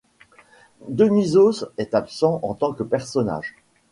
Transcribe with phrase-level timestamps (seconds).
[0.89, 3.55] Dionysos est absent en tant que personnage.